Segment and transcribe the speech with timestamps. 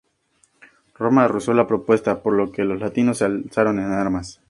[0.97, 4.39] Roma rehusó la propuesta, por lo que los latinos se alzaron en armas.